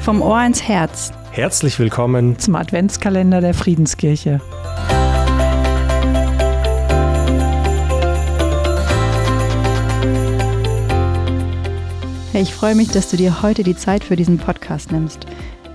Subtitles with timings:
[0.00, 1.12] Vom Ohr ins Herz.
[1.30, 4.40] Herzlich willkommen zum Adventskalender der Friedenskirche.
[12.32, 15.26] Hey, ich freue mich, dass du dir heute die Zeit für diesen Podcast nimmst.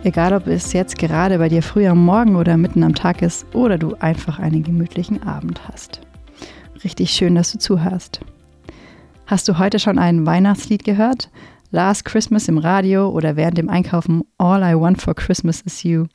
[0.03, 3.45] Egal, ob es jetzt gerade bei dir früh am Morgen oder mitten am Tag ist
[3.53, 6.01] oder du einfach einen gemütlichen Abend hast.
[6.83, 8.21] Richtig schön, dass du zuhörst.
[9.27, 11.29] Hast du heute schon ein Weihnachtslied gehört?
[11.75, 16.05] Last Christmas im Radio oder während dem Einkaufen All I Want for Christmas is You.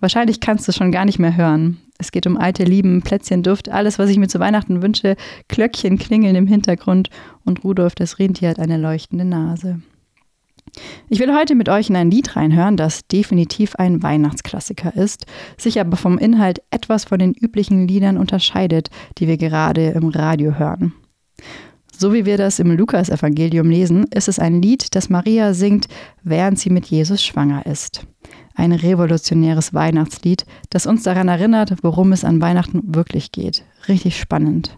[0.00, 1.80] Wahrscheinlich kannst du schon gar nicht mehr hören.
[1.98, 5.14] Es geht um alte Lieben, Plätzchen, Duft, alles, was ich mir zu Weihnachten wünsche.
[5.46, 7.10] Glöckchen klingeln im Hintergrund
[7.44, 9.80] und Rudolf das Rentier hat eine leuchtende Nase.
[11.08, 15.26] Ich will heute mit euch in ein Lied reinhören, das definitiv ein Weihnachtsklassiker ist,
[15.58, 20.58] sich aber vom Inhalt etwas von den üblichen Liedern unterscheidet, die wir gerade im Radio
[20.58, 20.92] hören.
[22.02, 25.86] So wie wir das im Lukas-Evangelium lesen, ist es ein Lied, das Maria singt,
[26.24, 28.08] während sie mit Jesus schwanger ist.
[28.56, 33.62] Ein revolutionäres Weihnachtslied, das uns daran erinnert, worum es an Weihnachten wirklich geht.
[33.86, 34.76] Richtig spannend.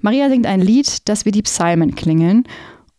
[0.00, 2.44] Maria singt ein Lied, das wie die Psalmen klingeln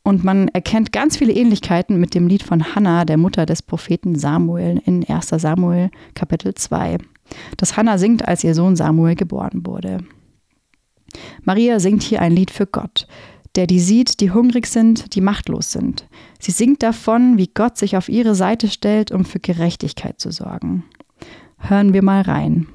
[0.03, 4.15] und man erkennt ganz viele Ähnlichkeiten mit dem Lied von Hannah, der Mutter des Propheten
[4.15, 6.97] Samuel in 1 Samuel Kapitel 2,
[7.55, 9.99] das Hannah singt, als ihr Sohn Samuel geboren wurde.
[11.43, 13.07] Maria singt hier ein Lied für Gott,
[13.55, 16.07] der die sieht, die hungrig sind, die machtlos sind.
[16.39, 20.83] Sie singt davon, wie Gott sich auf ihre Seite stellt, um für Gerechtigkeit zu sorgen.
[21.57, 22.67] Hören wir mal rein.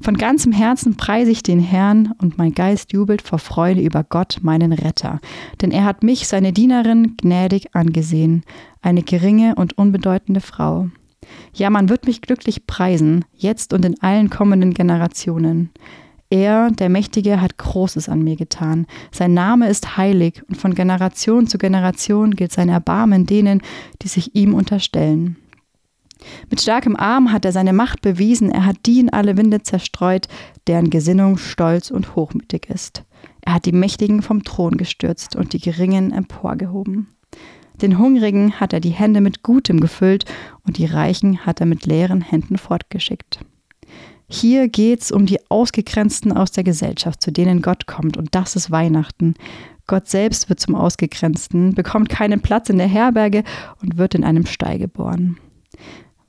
[0.00, 4.38] Von ganzem Herzen preise ich den Herrn und mein Geist jubelt vor Freude über Gott,
[4.42, 5.20] meinen Retter.
[5.60, 8.44] Denn er hat mich, seine Dienerin, gnädig angesehen,
[8.80, 10.88] eine geringe und unbedeutende Frau.
[11.52, 15.70] Ja, man wird mich glücklich preisen, jetzt und in allen kommenden Generationen.
[16.30, 18.86] Er, der Mächtige, hat Großes an mir getan.
[19.10, 23.62] Sein Name ist heilig und von Generation zu Generation gilt sein Erbarmen denen,
[24.02, 25.36] die sich ihm unterstellen.
[26.50, 30.28] Mit starkem Arm hat er seine Macht bewiesen, er hat die in alle Winde zerstreut,
[30.66, 33.04] deren Gesinnung stolz und hochmütig ist.
[33.40, 37.08] Er hat die Mächtigen vom Thron gestürzt und die Geringen emporgehoben.
[37.80, 40.24] Den Hungrigen hat er die Hände mit Gutem gefüllt
[40.66, 43.40] und die Reichen hat er mit leeren Händen fortgeschickt.
[44.30, 48.16] Hier geht's um die Ausgegrenzten aus der Gesellschaft, zu denen Gott kommt.
[48.16, 49.34] Und das ist Weihnachten.
[49.86, 53.42] Gott selbst wird zum Ausgegrenzten, bekommt keinen Platz in der Herberge
[53.80, 55.38] und wird in einem Stall geboren.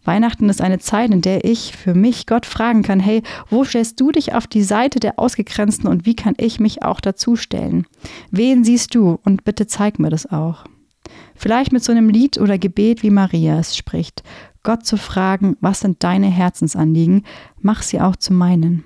[0.06, 4.00] Weihnachten ist eine Zeit, in der ich für mich Gott fragen kann, hey, wo stellst
[4.00, 7.86] du dich auf die Seite der Ausgegrenzten und wie kann ich mich auch dazu stellen?
[8.31, 9.20] Wen siehst du?
[9.26, 10.64] Und bitte zeig mir das auch.
[11.36, 14.24] Vielleicht mit so einem Lied oder Gebet, wie Maria es spricht.
[14.64, 17.24] Gott zu fragen, was sind deine Herzensanliegen,
[17.62, 18.84] mach sie auch zu meinen.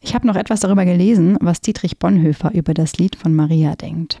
[0.00, 4.20] Ich habe noch etwas darüber gelesen, was Dietrich Bonhoeffer über das Lied von Maria denkt.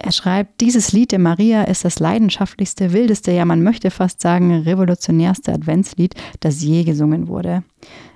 [0.00, 4.52] Er schreibt, dieses Lied der Maria ist das leidenschaftlichste, wildeste, ja man möchte fast sagen
[4.52, 7.64] revolutionärste Adventslied, das je gesungen wurde.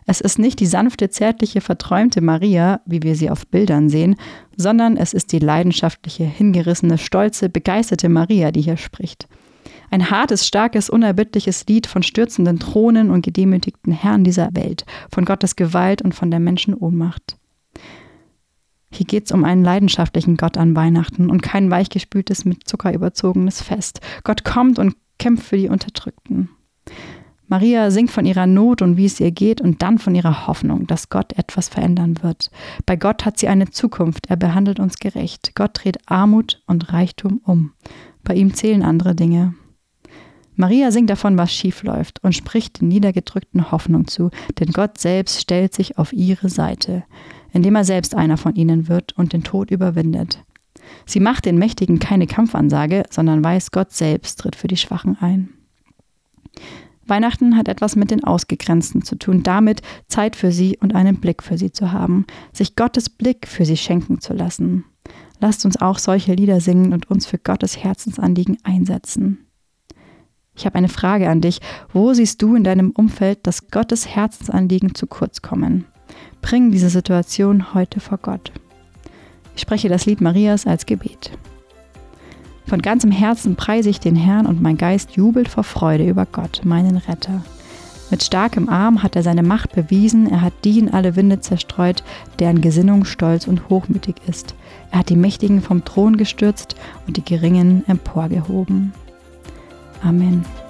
[0.07, 4.17] Es ist nicht die sanfte, zärtliche, verträumte Maria, wie wir sie auf Bildern sehen,
[4.57, 9.29] sondern es ist die leidenschaftliche, hingerissene, stolze, begeisterte Maria, die hier spricht.
[9.93, 15.55] Ein hartes, starkes, unerbittliches Lied von stürzenden Thronen und gedemütigten Herren dieser Welt, von Gottes
[15.55, 17.37] Gewalt und von der Menschen Ohnmacht.
[18.91, 23.61] Hier geht es um einen leidenschaftlichen Gott an Weihnachten und kein weichgespültes, mit Zucker überzogenes
[23.61, 24.01] Fest.
[24.25, 26.49] Gott kommt und kämpft für die Unterdrückten.
[27.49, 30.87] Maria singt von ihrer Not und wie es ihr geht und dann von ihrer Hoffnung,
[30.87, 32.51] dass Gott etwas verändern wird.
[32.87, 35.53] Bei Gott hat sie eine Zukunft, er behandelt uns gerecht.
[35.55, 37.73] Gott dreht Armut und Reichtum um.
[38.25, 39.53] Bei ihm zählen andere Dinge.
[40.55, 45.41] Maria singt davon, was schief läuft und spricht den Niedergedrückten Hoffnung zu, denn Gott selbst
[45.41, 47.05] stellt sich auf ihre Seite,
[47.53, 50.45] indem er selbst einer von ihnen wird und den Tod überwindet.
[51.07, 55.51] Sie macht den Mächtigen keine Kampfansage, sondern weiß, Gott selbst tritt für die Schwachen ein.
[57.07, 61.43] Weihnachten hat etwas mit den Ausgegrenzten zu tun, damit Zeit für sie und einen Blick
[61.43, 64.85] für sie zu haben, sich Gottes Blick für sie schenken zu lassen.
[65.41, 69.47] Lasst uns auch solche Lieder singen und uns für Gottes Herzensanliegen einsetzen.
[70.55, 71.61] Ich habe eine Frage an dich.
[71.93, 75.87] Wo siehst du in deinem Umfeld, dass Gottes Herzensanliegen zu kurz kommen?
[76.41, 78.53] Bring diese Situation heute vor Gott.
[79.55, 81.31] Ich spreche das Lied Marias als Gebet.
[82.67, 86.63] Von ganzem Herzen preise ich den Herrn und mein Geist jubelt vor Freude über Gott,
[86.65, 87.43] meinen Retter.
[88.11, 92.05] Mit starkem Arm hat er seine Macht bewiesen, er hat die in alle Winde zerstreut,
[92.39, 94.55] deren Gesinnung stolz und hochmütig ist.
[94.91, 96.77] Er hat die Mächtigen vom Thron gestürzt
[97.07, 98.93] und die Geringen emporgehoben.
[100.05, 100.62] Amen.